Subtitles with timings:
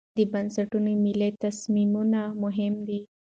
[0.17, 2.99] د بنسټونو مالي تصمیمونه مهم دي.